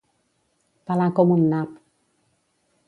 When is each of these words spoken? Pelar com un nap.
Pelar 0.91 1.11
com 1.21 1.35
un 1.37 1.47
nap. 1.53 1.77